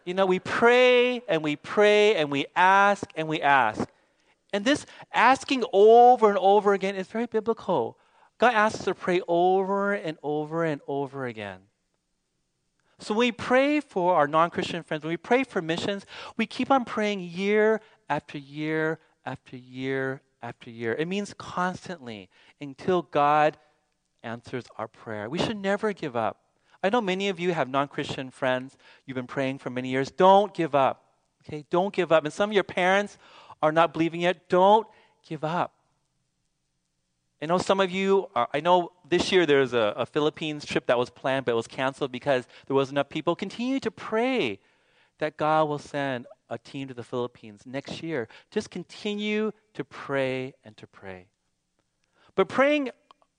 [0.06, 3.88] You know, we pray and we pray and we ask and we ask.
[4.52, 7.98] And this asking over and over again is very biblical.
[8.38, 11.62] God asks us to pray over and over and over again.
[13.00, 16.06] So when we pray for our non Christian friends, when we pray for missions,
[16.38, 20.94] we keep on praying year after year after year after year.
[20.94, 22.30] It means constantly
[22.70, 23.58] until God
[24.24, 25.30] answers our prayer.
[25.30, 26.40] We should never give up.
[26.84, 28.78] I know many of you have non Christian friends.
[29.06, 30.12] You've been praying for many years.
[30.12, 31.04] Don't give up.
[31.48, 31.66] Okay?
[31.70, 32.26] Don't give up.
[32.26, 33.18] And some of your parents
[33.62, 34.50] are not believing yet.
[34.50, 34.88] Don't
[35.28, 35.74] give up.
[37.42, 40.86] I know some of you, are, I know this year there's a, a Philippines trip
[40.88, 43.36] that was planned, but it was canceled because there wasn't enough people.
[43.36, 44.60] Continue to pray
[45.20, 48.30] that God will send a team to the Philippines next year.
[48.50, 51.28] Just continue to pray and to pray.
[52.36, 52.92] But praying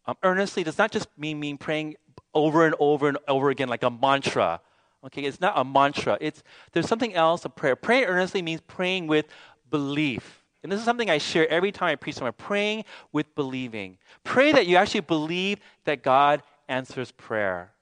[0.07, 1.97] um, earnestly does not just mean, mean praying
[2.35, 4.61] over and over and over again like a mantra.
[5.05, 6.17] Okay, it's not a mantra.
[6.21, 7.45] It's there's something else.
[7.45, 7.77] A prayer.
[7.77, 9.27] Praying earnestly means praying with
[9.71, 10.43] belief.
[10.63, 12.33] And this is something I share every time I preach somewhere.
[12.33, 13.99] Praying with believing.
[14.25, 17.73] Pray that you actually believe that God answers prayer.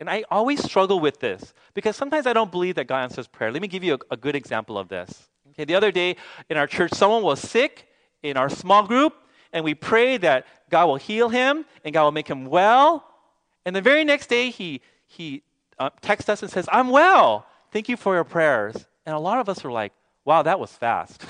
[0.00, 3.52] And I always struggle with this because sometimes I don't believe that God answers prayer.
[3.52, 5.28] Let me give you a, a good example of this.
[5.50, 6.16] Okay, the other day
[6.48, 7.86] in our church, someone was sick
[8.22, 9.14] in our small group,
[9.52, 13.04] and we pray that God will heal him and God will make him well.
[13.64, 15.42] And the very next day, he, he
[15.78, 17.46] uh, texts us and says, I'm well.
[17.70, 18.76] Thank you for your prayers.
[19.06, 19.92] And a lot of us were like,
[20.24, 21.24] wow, that was fast.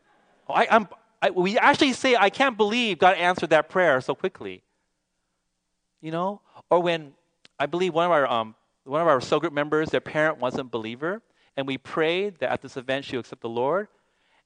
[0.48, 0.86] I,
[1.22, 4.62] I, we actually say, I can't believe God answered that prayer so quickly.
[6.00, 6.40] You know?
[6.68, 7.14] Or when
[7.58, 8.54] I believe one of our, um,
[8.84, 11.22] one of our cell group members, their parent wasn't a believer,
[11.56, 13.88] and we prayed that at this event she would accept the Lord.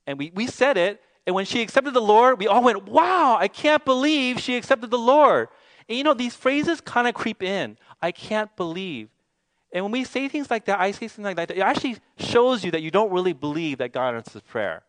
[0.07, 3.37] And we, we said it, and when she accepted the Lord, we all went, wow,
[3.39, 5.49] I can't believe she accepted the Lord.
[5.89, 7.77] And you know, these phrases kind of creep in.
[8.01, 9.09] I can't believe.
[9.73, 12.65] And when we say things like that, I say something like that, it actually shows
[12.65, 14.85] you that you don't really believe that God answers prayer.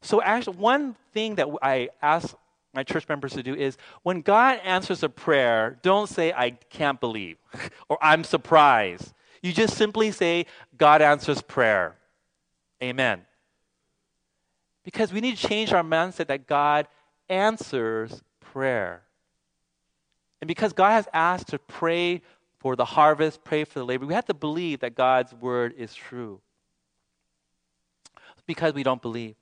[0.00, 2.34] So, actually, one thing that I ask
[2.74, 6.98] my church members to do is when God answers a prayer, don't say, I can't
[6.98, 7.36] believe
[7.88, 9.12] or I'm surprised.
[9.42, 11.96] You just simply say, God answers prayer.
[12.82, 13.26] Amen.
[14.84, 16.88] Because we need to change our mindset that God
[17.28, 19.02] answers prayer.
[20.40, 22.22] And because God has asked to pray
[22.58, 25.94] for the harvest, pray for the labor, we have to believe that God's word is
[25.94, 26.40] true.
[28.46, 29.36] Because we don't believe.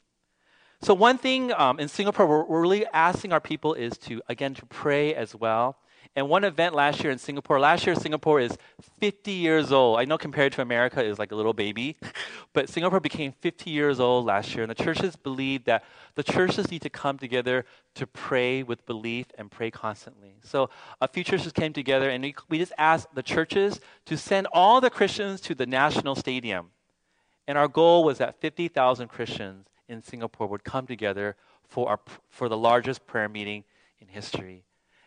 [0.83, 4.55] So, one thing um, in Singapore, we're, we're really asking our people is to, again,
[4.55, 5.77] to pray as well.
[6.17, 8.59] And one event last year in Singapore, last year Singapore is
[8.99, 10.01] 50 years old.
[10.01, 11.97] I know compared to America is like a little baby,
[12.53, 14.65] but Singapore became 50 years old last year.
[14.65, 15.85] And the churches believe that
[16.17, 20.35] the churches need to come together to pray with belief and pray constantly.
[20.43, 20.69] So
[21.01, 24.81] a few churches came together and we, we just asked the churches to send all
[24.81, 26.71] the Christians to the national stadium.
[27.47, 31.37] And our goal was that 50,000 Christians in Singapore would come together
[31.69, 33.65] for, our, for the largest prayer meeting
[34.01, 34.65] in history.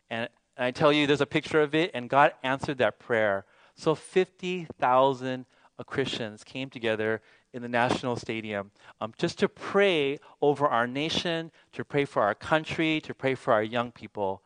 [0.10, 3.46] And and I tell you, there's a picture of it, and God answered that prayer.
[3.76, 5.46] So 50,000
[5.80, 7.22] uh, Christians came together
[7.54, 12.36] in the National Stadium um, just to pray over our nation, to pray for our
[12.36, 14.42] country, to pray for our young people.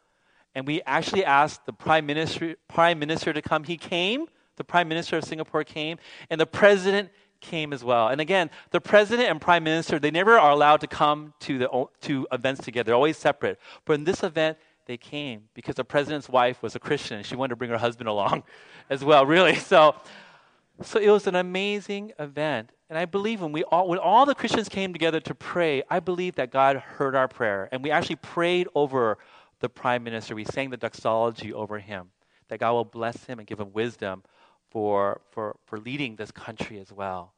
[0.56, 3.64] And we actually asked the Prime Minister, Prime Minister to come.
[3.64, 5.98] He came, the Prime Minister of Singapore came,
[6.30, 7.10] and the President
[7.42, 8.08] came as well.
[8.08, 11.86] And again, the President and Prime Minister, they never are allowed to come to, the,
[12.02, 13.60] to events together, they're always separate.
[13.86, 17.36] But in this event, they came because the president's wife was a Christian and she
[17.36, 18.44] wanted to bring her husband along
[18.90, 19.56] as well, really.
[19.68, 19.96] So,
[20.82, 22.72] so it was an amazing event.
[22.90, 26.00] And I believe when we all when all the Christians came together to pray, I
[26.00, 27.68] believe that God heard our prayer.
[27.72, 29.18] And we actually prayed over
[29.60, 30.36] the prime minister.
[30.36, 32.12] We sang the doxology over him.
[32.50, 34.24] That God will bless him and give him wisdom
[34.70, 37.34] for, for, for leading this country as well.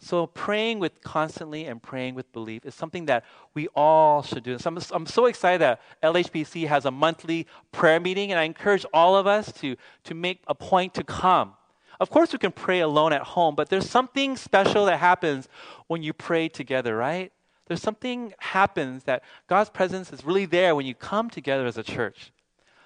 [0.00, 4.56] So praying with constantly and praying with belief is something that we all should do.
[4.58, 8.86] So I'm, I'm so excited that LHBC has a monthly prayer meeting, and I encourage
[8.92, 11.54] all of us to, to make a point to come.
[11.98, 15.48] Of course, we can pray alone at home, but there's something special that happens
[15.88, 17.32] when you pray together, right?
[17.66, 21.82] There's something happens that God's presence is really there when you come together as a
[21.82, 22.32] church.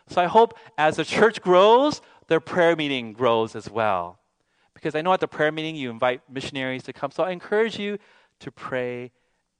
[0.09, 4.19] So I hope as the church grows, their prayer meeting grows as well
[4.83, 7.13] because I know at the prayer meeting you invite missionaries to come.
[7.13, 7.99] So I encourage you
[8.41, 9.13] to pray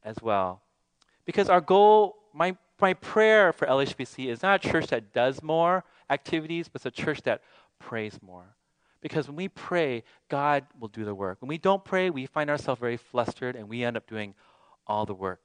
[0.03, 0.63] as well.
[1.25, 5.85] Because our goal, my, my prayer for LHBC is not a church that does more
[6.11, 7.41] activities, but it's a church that
[7.79, 8.57] prays more.
[9.01, 11.41] Because when we pray, God will do the work.
[11.41, 14.35] When we don't pray, we find ourselves very flustered and we end up doing
[14.89, 15.41] all the work.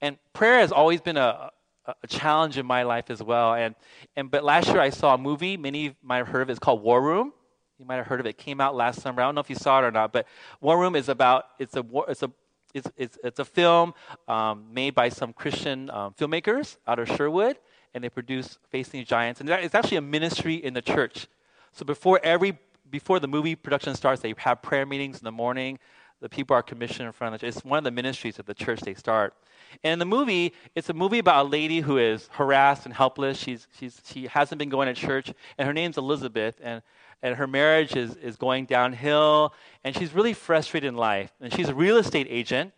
[0.00, 1.52] And prayer has always been a,
[1.86, 3.54] a challenge in my life as well.
[3.54, 3.76] And,
[4.16, 6.58] and but last year I saw a movie, many might have heard of it, it's
[6.58, 7.32] called War Room.
[7.78, 8.30] You might have heard of it.
[8.30, 8.38] it.
[8.38, 9.22] Came out last summer.
[9.22, 10.26] I don't know if you saw it or not, but
[10.60, 12.30] War Room is about it's a it's a
[12.72, 13.94] it's it's, it's a film
[14.28, 17.58] um, made by some Christian um, filmmakers out of Sherwood,
[17.92, 21.26] and they produce Facing Giants, and it's actually a ministry in the church.
[21.72, 22.58] So before every
[22.90, 25.78] before the movie production starts, they have prayer meetings in the morning.
[26.20, 27.56] The people are commissioned in front of the church.
[27.56, 29.34] It's one of the ministries of the church they start.
[29.82, 33.36] And in the movie, it's a movie about a lady who is harassed and helpless.
[33.36, 36.60] She's, she's, she hasn't been going to church, and her name's Elizabeth.
[36.62, 36.82] And
[37.24, 41.32] and her marriage is, is going downhill, and she's really frustrated in life.
[41.40, 42.74] And she's a real estate agent.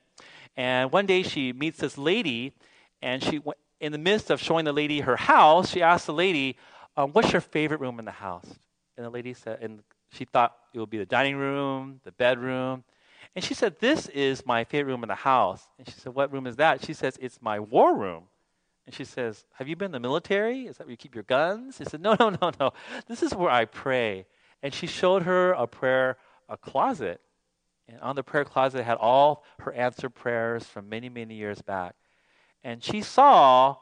[0.56, 2.54] And one day she meets this lady,
[3.02, 3.42] and she,
[3.80, 6.56] in the midst of showing the lady her house, she asks the lady,
[6.96, 8.46] um, "What's your favorite room in the house?"
[8.96, 9.82] And the lady said, and
[10.12, 12.84] she thought it would be the dining room, the bedroom.
[13.34, 15.64] And she said, This is my favorite room in the house.
[15.76, 16.84] And she said, What room is that?
[16.84, 18.24] She says, It's my war room.
[18.86, 20.66] And she says, Have you been in the military?
[20.66, 21.78] Is that where you keep your guns?
[21.78, 22.72] He said, No, no, no, no.
[23.08, 24.24] This is where I pray.
[24.62, 26.16] And she showed her a prayer
[26.48, 27.20] a closet.
[27.88, 31.94] And on the prayer closet had all her answered prayers from many, many years back.
[32.64, 33.76] And she saw,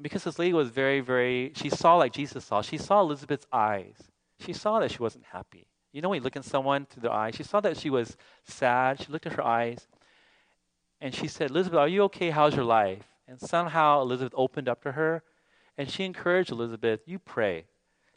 [0.00, 3.96] because this lady was very, very, she saw like Jesus saw, she saw Elizabeth's eyes.
[4.38, 5.66] She saw that she wasn't happy.
[5.92, 8.16] You know, when you look at someone through their eyes, she saw that she was
[8.44, 9.00] sad.
[9.00, 9.88] She looked at her eyes
[11.00, 12.30] and she said, Elizabeth, are you okay?
[12.30, 13.02] How's your life?
[13.26, 15.22] And somehow Elizabeth opened up to her
[15.76, 17.64] and she encouraged Elizabeth, you pray.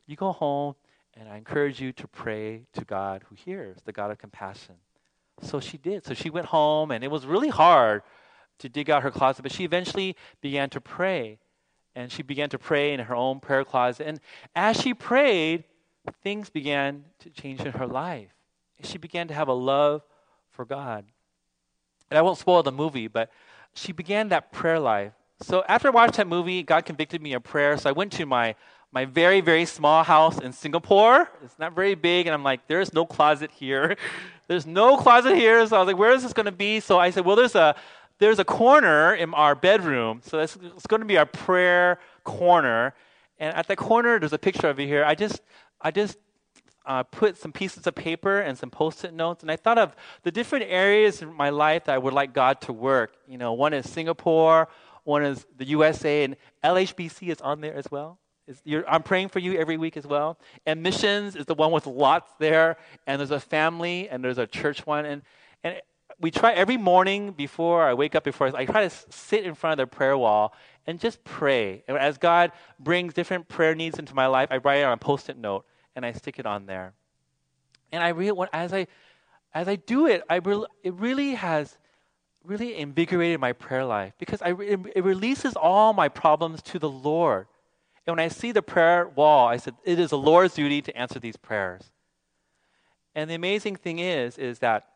[0.05, 0.75] You go home
[1.15, 4.75] and I encourage you to pray to God who hears, the God of compassion.
[5.41, 6.05] So she did.
[6.05, 8.01] So she went home, and it was really hard
[8.59, 11.39] to dig out her closet, but she eventually began to pray.
[11.95, 14.07] And she began to pray in her own prayer closet.
[14.07, 14.19] And
[14.55, 15.63] as she prayed,
[16.23, 18.29] things began to change in her life.
[18.83, 20.03] She began to have a love
[20.49, 21.05] for God.
[22.09, 23.31] And I won't spoil the movie, but
[23.73, 25.13] she began that prayer life.
[25.41, 27.77] So after I watched that movie, God convicted me of prayer.
[27.77, 28.55] So I went to my
[28.93, 31.27] my very, very small house in Singapore.
[31.43, 32.27] It's not very big.
[32.27, 33.97] And I'm like, there's no closet here.
[34.47, 35.65] there's no closet here.
[35.65, 36.79] So I was like, where is this going to be?
[36.79, 37.75] So I said, well, there's a,
[38.19, 40.21] there's a corner in our bedroom.
[40.23, 40.55] So it's
[40.87, 42.93] going to be our prayer corner.
[43.39, 45.03] And at the corner, there's a picture of it here.
[45.03, 45.41] I just,
[45.81, 46.17] I just
[46.85, 50.31] uh, put some pieces of paper and some post-it notes, and I thought of the
[50.31, 53.15] different areas in my life that I would like God to work.
[53.27, 54.67] You know, one is Singapore,
[55.03, 58.19] one is the USA, and LHBC is on there as well.
[58.87, 60.37] I'm praying for you every week as well.
[60.65, 62.77] And missions is the one with lots there.
[63.07, 65.05] And there's a family and there's a church one.
[65.05, 65.21] And,
[65.63, 65.81] and
[66.19, 69.79] we try every morning before I wake up, before I try to sit in front
[69.79, 70.53] of the prayer wall
[70.85, 71.83] and just pray.
[71.87, 74.97] And as God brings different prayer needs into my life, I write it on a
[74.97, 76.93] post-it note and I stick it on there.
[77.91, 78.87] And I really, as I,
[79.53, 81.77] as I do it, I re- it really has
[82.43, 86.89] really invigorated my prayer life because I, it, it releases all my problems to the
[86.89, 87.47] Lord.
[88.05, 90.97] And when I see the prayer wall, I said, it is the Lord's duty to
[90.97, 91.91] answer these prayers.
[93.15, 94.87] And the amazing thing is, is that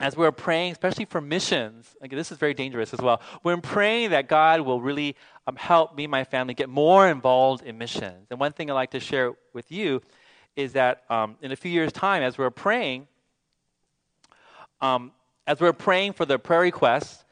[0.00, 3.20] as we're praying, especially for missions, this is very dangerous as well.
[3.42, 7.64] We're praying that God will really um, help me and my family get more involved
[7.64, 8.26] in missions.
[8.30, 10.02] And one thing I'd like to share with you
[10.56, 13.06] is that um, in a few years' time, as we're praying,
[14.80, 15.12] um,
[15.46, 17.24] as we're praying for the prayer requests,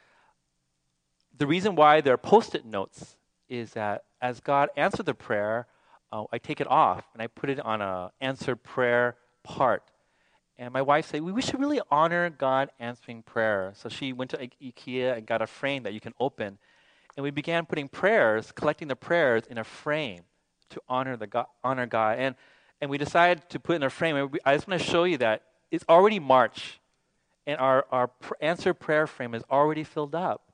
[1.36, 3.16] the reason why there are post it notes
[3.48, 5.66] is that as God answered the prayer,
[6.12, 9.82] uh, I take it off and I put it on a answered prayer part.
[10.56, 13.72] And my wife said, we should really honor God answering prayer.
[13.74, 16.58] So she went to IKEA and got a frame that you can open.
[17.16, 20.22] And we began putting prayers, collecting the prayers in a frame
[20.70, 22.18] to honor, the God, honor God.
[22.18, 22.36] And,
[22.80, 24.14] and we decided to put in a frame.
[24.16, 26.78] And we, I just want to show you that it's already March.
[27.46, 30.52] And our, our answer prayer frame is already filled up.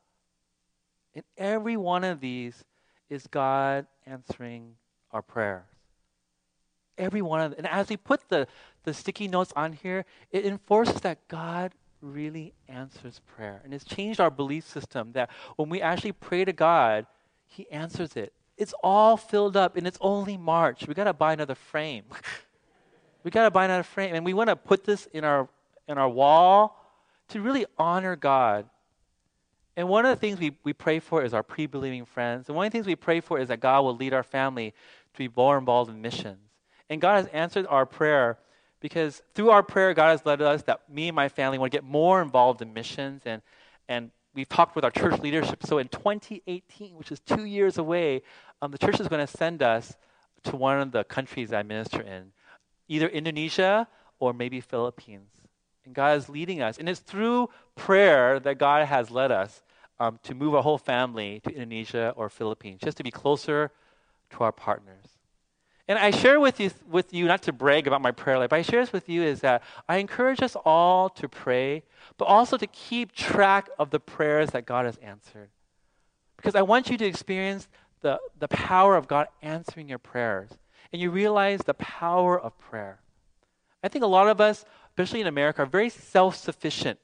[1.14, 2.64] And every one of these
[3.08, 4.74] is God answering
[5.12, 5.64] our prayers.
[6.96, 7.58] Every one of them.
[7.58, 8.46] And as we put the,
[8.84, 13.60] the sticky notes on here, it enforces that God really answers prayer.
[13.64, 17.06] And it's changed our belief system that when we actually pray to God,
[17.46, 18.32] He answers it.
[18.56, 20.86] It's all filled up and it's only March.
[20.86, 22.04] We got to buy another frame.
[23.22, 24.14] we got to buy another frame.
[24.14, 25.48] And we want to put this in our,
[25.86, 26.84] in our wall
[27.28, 28.66] to really honor God
[29.78, 32.48] and one of the things we, we pray for is our pre believing friends.
[32.48, 34.74] And one of the things we pray for is that God will lead our family
[35.14, 36.50] to be more involved in missions.
[36.90, 38.38] And God has answered our prayer
[38.80, 41.76] because through our prayer, God has led us that me and my family want to
[41.76, 43.22] get more involved in missions.
[43.24, 43.40] And,
[43.88, 45.64] and we've talked with our church leadership.
[45.64, 48.22] So in 2018, which is two years away,
[48.60, 49.96] um, the church is going to send us
[50.42, 52.32] to one of the countries I minister in,
[52.88, 53.86] either Indonesia
[54.18, 55.30] or maybe Philippines.
[55.84, 56.78] And God is leading us.
[56.78, 59.62] And it's through prayer that God has led us
[60.00, 63.70] um, to move our whole family to Indonesia or Philippines, just to be closer
[64.30, 65.18] to our partners.
[65.88, 68.58] And I share with you, with you, not to brag about my prayer life, but
[68.58, 71.82] I share this with you is that I encourage us all to pray,
[72.18, 75.48] but also to keep track of the prayers that God has answered.
[76.36, 77.68] Because I want you to experience
[78.02, 80.50] the, the power of God answering your prayers.
[80.92, 83.00] And you realize the power of prayer.
[83.82, 86.98] I think a lot of us, especially in America, are very self sufficient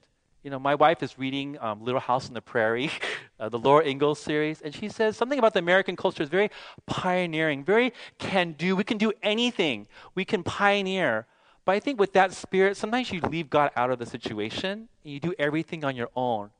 [0.44, 2.90] you know, my wife is reading um, Little House on the Prairie,
[3.40, 6.50] uh, the Laura Ingalls series, and she says something about the American culture is very
[6.84, 8.76] pioneering, very can do.
[8.76, 11.26] We can do anything, we can pioneer.
[11.64, 15.12] But I think with that spirit, sometimes you leave God out of the situation and
[15.14, 16.50] you do everything on your own.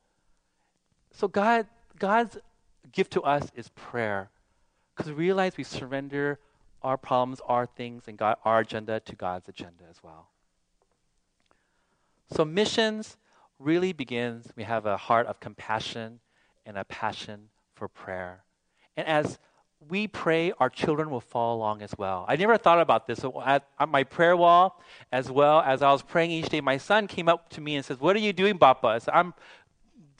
[1.11, 1.67] So God,
[1.99, 2.39] God's
[2.91, 4.31] gift to us is prayer,
[4.95, 6.39] because we realize we surrender
[6.81, 10.29] our problems, our things, and God, our agenda to God's agenda as well.
[12.31, 13.17] So missions
[13.59, 16.19] really begins, we have a heart of compassion
[16.65, 18.43] and a passion for prayer.
[18.97, 19.39] And as
[19.87, 22.25] we pray, our children will follow along as well.
[22.27, 23.19] I never thought about this.
[23.19, 26.77] So at, at, my prayer wall, as well as I was praying each day, my
[26.77, 28.87] son came up to me and says, What are you doing, Papa?
[28.87, 29.33] I said, I'm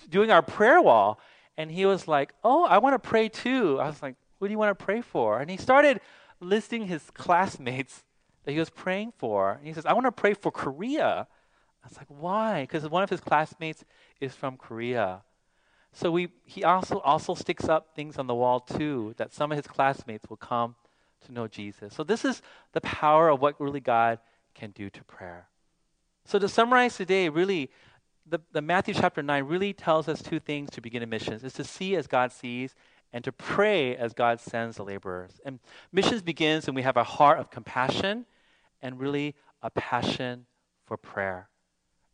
[0.09, 1.19] doing our prayer wall.
[1.57, 3.79] And he was like, Oh, I want to pray too.
[3.79, 5.39] I was like, What do you want to pray for?
[5.39, 5.99] And he started
[6.39, 8.03] listing his classmates
[8.43, 9.53] that he was praying for.
[9.53, 11.27] And he says, I want to pray for Korea.
[11.85, 12.63] I was like, why?
[12.63, 13.85] Because one of his classmates
[14.19, 15.21] is from Korea.
[15.93, 19.57] So we, he also, also sticks up things on the wall too, that some of
[19.57, 20.75] his classmates will come
[21.25, 21.93] to know Jesus.
[21.93, 22.41] So this is
[22.73, 24.19] the power of what really God
[24.55, 25.47] can do to prayer.
[26.25, 27.69] So to summarize today, really,
[28.25, 31.33] the, the Matthew chapter 9 really tells us two things to begin a mission.
[31.33, 32.73] is to see as God sees
[33.13, 35.39] and to pray as God sends the laborers.
[35.45, 35.59] And
[35.91, 38.25] missions begins when we have a heart of compassion
[38.81, 40.47] and really a passion
[40.83, 41.47] for prayer.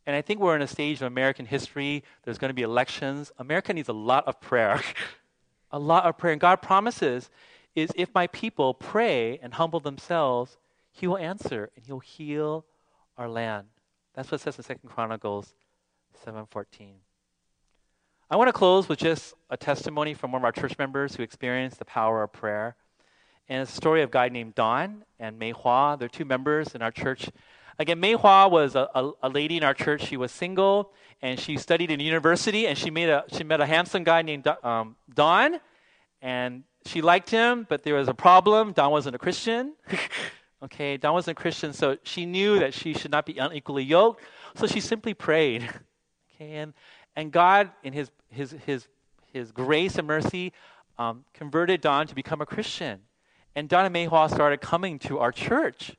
[0.06, 2.04] And I think we're in a stage of American history.
[2.24, 3.32] There's going to be elections.
[3.38, 4.82] America needs a lot of prayer.
[5.72, 6.34] a lot of prayer.
[6.34, 7.30] And God promises
[7.76, 10.58] is if my people pray and humble themselves,
[10.92, 12.66] he will answer and he'll heal
[13.18, 13.68] our land.
[14.14, 15.54] That's what it says in Second Chronicles
[16.26, 16.96] 7:14.
[18.30, 21.24] I want to close with just a testimony from one of our church members who
[21.24, 22.76] experienced the power of prayer.
[23.50, 25.98] And it's a story of a guy named Don and Mei Hua.
[25.98, 27.30] They're two members in our church
[27.82, 30.06] Again, Mei Hua was a, a, a, lady in our church.
[30.06, 33.66] She was single and she studied in university and she, made a, she met a
[33.66, 35.60] handsome guy named um, Don
[36.22, 38.72] and she liked him, but there was a problem.
[38.74, 39.74] Don wasn't a Christian.
[40.64, 44.22] okay, Don wasn't a Christian, so she knew that she should not be unequally yoked.
[44.58, 45.64] So she simply prayed.
[46.36, 46.74] okay, and,
[47.16, 48.88] and God, in his, his, his,
[49.34, 50.54] his grace and mercy,
[51.00, 53.00] um, converted Don to become a Christian.
[53.56, 55.96] And Don and Mei Hua started coming to our church.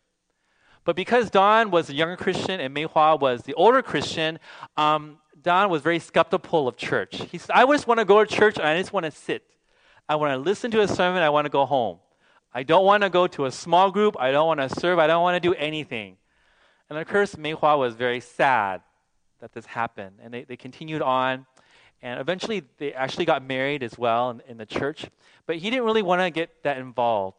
[0.84, 4.38] But because Don was a younger Christian and Mei Hua was the older Christian,
[4.76, 7.22] um, Don was very skeptical of church.
[7.30, 9.44] He said, I just want to go to church and I just want to sit.
[10.08, 11.98] I want to listen to a sermon, I want to go home.
[12.52, 15.06] I don't want to go to a small group, I don't want to serve, I
[15.06, 16.16] don't want to do anything.
[16.90, 18.82] And of course, Mei Hua was very sad
[19.40, 20.16] that this happened.
[20.22, 21.46] And they, they continued on.
[22.00, 25.06] And eventually, they actually got married as well in, in the church.
[25.46, 27.36] But he didn't really want to get that involved.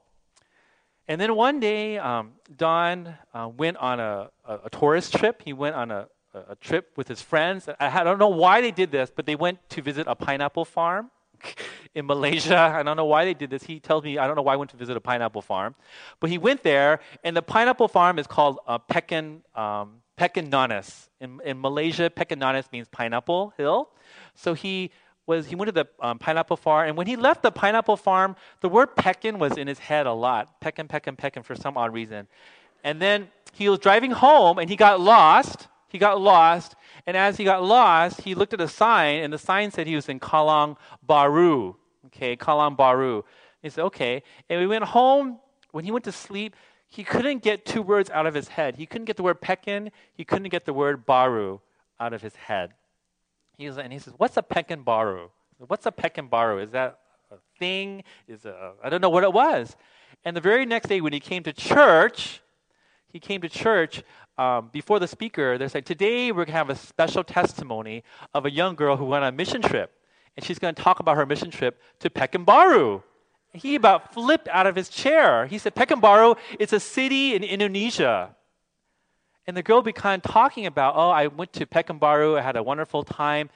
[1.08, 5.42] And then one day, um, Don uh, went on a, a, a, tourist trip.
[5.44, 7.68] He went on a, a, trip with his friends.
[7.80, 10.64] I, I don't know why they did this, but they went to visit a pineapple
[10.64, 11.12] farm
[11.96, 12.58] in Malaysia.
[12.58, 13.64] I don't know why they did this.
[13.64, 15.76] He tells me, I don't know why I went to visit a pineapple farm.
[16.22, 21.10] But he went there, and the pineapple farm is called uh, Pekan, um, Nanas.
[21.20, 23.90] In, in Malaysia, Pekan Nanas means pineapple hill.
[24.36, 24.92] So he
[25.26, 28.36] was he went to the um, pineapple farm, and when he left the pineapple farm,
[28.62, 30.60] the word Pekan was in his head a lot.
[30.62, 32.28] Pekan, Pekan, Pekan for some odd reason.
[32.84, 35.68] And then he was driving home, and he got lost.
[35.88, 39.38] He got lost, and as he got lost, he looked at a sign, and the
[39.38, 41.76] sign said he was in Kallang Baru.
[42.08, 43.24] Okay, Kallang Baru.
[43.62, 44.24] He said, okay.
[44.50, 45.40] And we went home.
[45.72, 46.56] When he went to sleep,
[46.88, 48.76] he couldn't get two words out of his head.
[48.76, 49.92] He couldn't get the word Pekan.
[50.14, 51.60] He couldn't get the word Baru
[52.00, 52.74] out of his head.
[53.58, 55.30] He was, and he says, "What's a Pekan Baru?
[55.58, 56.60] What's a Pekan Baru?
[56.60, 57.00] Is that
[57.32, 58.04] a thing?
[58.28, 59.76] Is a, I don't know what it was."
[60.26, 62.42] And the very next day, when he came to church,
[63.08, 64.04] he came to church
[64.38, 65.58] um, before the speaker.
[65.58, 69.06] They said, "Today we're going to have a special testimony of a young girl who
[69.06, 69.92] went on a mission trip,
[70.36, 73.04] and she's going to talk about her mission trip to Pekanbaru."
[73.54, 75.46] He about flipped out of his chair.
[75.46, 78.36] He said, Pekanbaru, it's a city in Indonesia.
[79.46, 83.04] And the girl began talking about, oh, I went to Pekanbaru, I had a wonderful
[83.04, 83.50] time.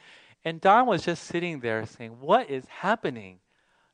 [0.43, 3.39] And Don was just sitting there saying, What is happening?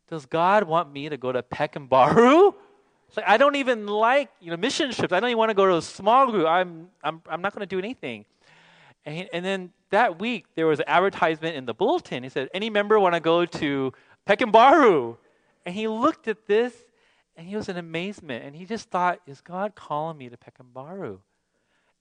[0.10, 2.54] Does God want me to go to Pekanbaru?
[3.08, 5.14] It's like I don't even like you know mission trips.
[5.14, 6.48] I don't even want to go to a small group.
[6.48, 8.26] I'm I'm I'm not going to do anything.
[9.06, 12.24] And, and then that week there was an advertisement in the bulletin.
[12.24, 13.94] He said, "Any member want to go to
[14.28, 15.16] Pekanbaru?"
[15.64, 16.74] And he looked at this,
[17.36, 18.46] and he was in amazement.
[18.46, 21.20] And he just thought, "Is God calling me to Pekanbaru?"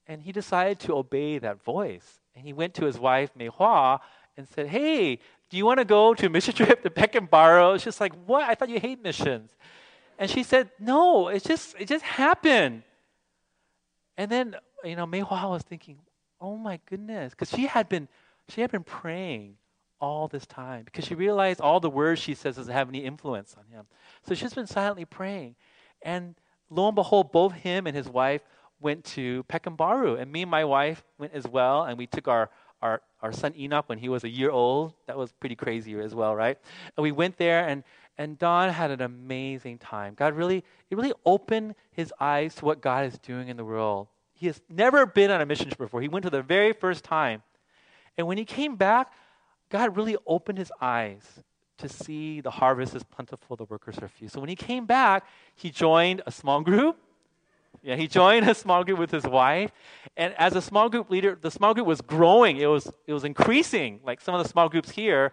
[0.06, 2.20] And he decided to obey that voice.
[2.34, 4.00] And he went to his wife, Mei Hua,
[4.36, 5.16] and said, Hey,
[5.50, 7.80] do you want to go to a mission trip to Pekanbaru?
[7.80, 8.48] She's like, What?
[8.48, 9.50] I thought you hate missions.
[10.18, 12.82] And she said, No, it just it just happened.
[14.16, 15.98] And then, you know, Mei Hua was thinking,
[16.40, 18.08] Oh my goodness, because she had been
[18.48, 19.56] she had been praying
[20.00, 23.54] all this time because she realized all the words she says doesn't have any influence
[23.56, 23.86] on him.
[24.26, 25.54] So she's been silently praying.
[26.02, 26.34] And
[26.68, 28.42] lo and behold, both him and his wife
[28.82, 32.50] went to Pekanbaru, and me and my wife went as well, and we took our,
[32.82, 34.94] our, our son Enoch when he was a year old.
[35.06, 36.58] That was pretty crazy as well, right?
[36.96, 37.84] And we went there, and,
[38.18, 40.14] and Don had an amazing time.
[40.14, 44.08] God really, it really opened his eyes to what God is doing in the world.
[44.34, 46.02] He has never been on a mission trip before.
[46.02, 47.42] He went to the very first time.
[48.18, 49.12] And when he came back,
[49.70, 51.40] God really opened his eyes
[51.78, 54.28] to see the harvest is plentiful, the workers are few.
[54.28, 55.24] So when he came back,
[55.54, 56.98] he joined a small group
[57.82, 59.72] yeah, he joined a small group with his wife,
[60.16, 62.58] and as a small group leader, the small group was growing.
[62.58, 65.32] It was it was increasing, like some of the small groups here,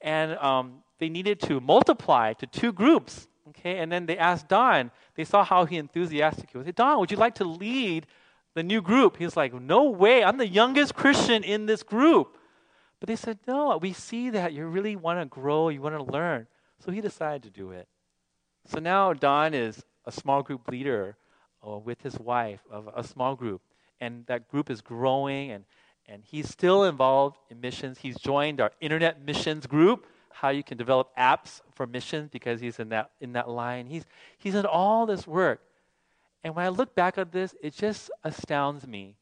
[0.00, 3.26] and um, they needed to multiply to two groups.
[3.48, 4.92] Okay, and then they asked Don.
[5.16, 6.66] They saw how he enthusiastic he was.
[6.66, 8.06] Hey, Don, would you like to lead
[8.54, 9.16] the new group?
[9.16, 10.22] He's like, No way!
[10.22, 12.38] I'm the youngest Christian in this group.
[13.00, 16.12] But they said, No, we see that you really want to grow, you want to
[16.12, 16.46] learn.
[16.78, 17.88] So he decided to do it.
[18.66, 21.16] So now Don is a small group leader
[21.60, 23.60] or with his wife of a small group.
[24.00, 25.64] And that group is growing, and,
[26.06, 27.98] and he's still involved in missions.
[27.98, 32.78] He's joined our internet missions group, how you can develop apps for missions because he's
[32.78, 33.86] in that, in that line.
[33.86, 34.04] He's,
[34.38, 35.60] he's in all this work.
[36.44, 39.16] And when I look back at this, it just astounds me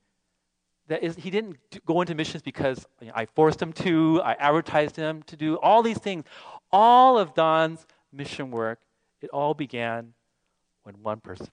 [0.89, 4.35] that is, he didn't go into missions because you know, I forced him to, I
[4.35, 6.25] advertised him to do all these things.
[6.71, 8.79] All of Don's mission work,
[9.21, 10.13] it all began
[10.85, 11.49] when one person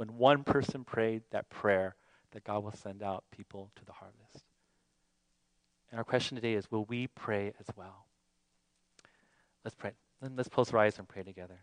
[0.00, 1.94] when one person prayed that prayer,
[2.30, 4.46] that God will send out people to the harvest.
[5.90, 8.06] And our question today is will we pray as well?
[9.62, 9.90] Let's pray.
[10.22, 11.60] Let's close our eyes and pray together.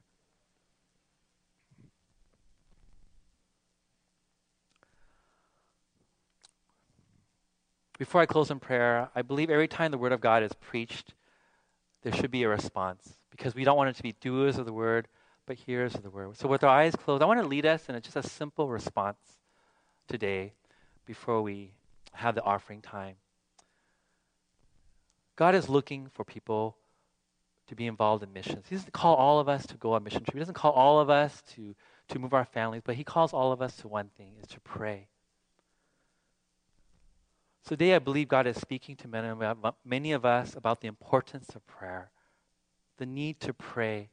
[7.97, 11.15] Before I close in prayer, I believe every time the Word of God is preached,
[12.03, 14.73] there should be a response because we don't want it to be doers of the
[14.73, 15.07] Word,
[15.47, 16.37] but hearers of the word.
[16.37, 19.17] So, with our eyes closed, I want to lead us in just a simple response
[20.07, 20.53] today
[21.05, 21.71] before we
[22.13, 23.15] have the offering time.
[25.35, 26.75] God is looking for people
[27.67, 28.65] to be involved in missions.
[28.69, 30.33] He doesn't call all of us to go on mission trip.
[30.33, 31.75] He doesn't call all of us to,
[32.09, 34.59] to move our families, but he calls all of us to one thing, is to
[34.59, 35.07] pray.
[37.65, 42.09] Today I believe God is speaking to many of us about the importance of prayer,
[42.97, 44.09] the need to pray,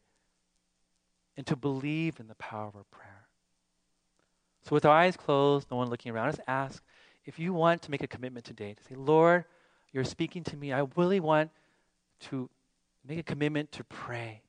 [1.36, 3.26] and to believe in the power of our prayer.
[4.62, 6.82] So with our eyes closed, no one looking around, just ask
[7.24, 9.44] if you want to make a commitment today to say, Lord,
[9.92, 10.72] you're speaking to me.
[10.72, 11.50] I really want
[12.20, 12.48] to
[13.06, 14.42] make a commitment to pray.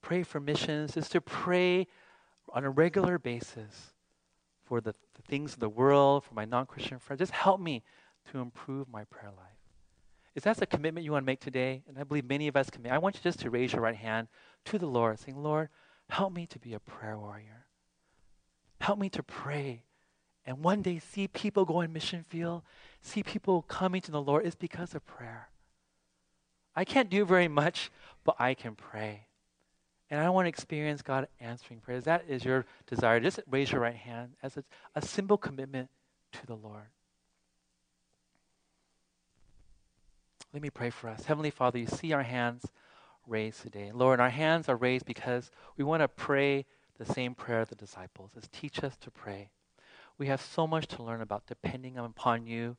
[0.00, 1.86] Pray for missions, is to pray
[2.52, 3.92] on a regular basis
[4.64, 7.18] for the, the things of the world, for my non Christian friends.
[7.18, 7.82] Just help me
[8.30, 9.46] to improve my prayer life.
[10.34, 11.82] Is that a commitment you want to make today?
[11.88, 12.92] And I believe many of us make.
[12.92, 14.28] I want you just to raise your right hand
[14.66, 15.68] to the Lord, saying, Lord,
[16.08, 17.66] help me to be a prayer warrior.
[18.80, 19.82] Help me to pray.
[20.46, 22.62] And one day see people go in mission field,
[23.02, 25.50] see people coming to the Lord is because of prayer.
[26.74, 27.90] I can't do very much,
[28.24, 29.26] but I can pray.
[30.10, 32.04] And I want to experience God answering prayers.
[32.04, 33.20] That is your desire.
[33.20, 35.90] Just raise your right hand as a, a simple commitment
[36.32, 36.86] to the Lord.
[40.52, 41.24] Let me pray for us.
[41.24, 42.64] Heavenly Father, you see our hands
[43.28, 43.90] raised today.
[43.92, 46.66] Lord, our hands are raised because we want to pray
[46.98, 49.50] the same prayer the disciples as teach us to pray.
[50.18, 52.76] We have so much to learn about depending upon you,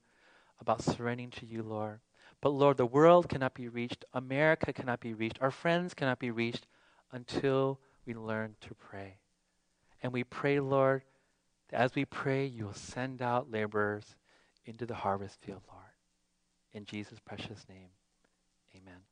[0.60, 2.02] about surrendering to you, Lord.
[2.42, 6.32] But Lord, the world cannot be reached, America cannot be reached, our friends cannot be
[6.32, 6.68] reached
[7.12, 9.18] until we learn to pray.
[10.02, 11.04] And we pray, Lord,
[11.70, 14.16] that as we pray, you will send out laborers
[14.66, 15.84] into the harvest field, Lord.
[16.74, 17.90] In Jesus' precious name,
[18.76, 19.09] amen.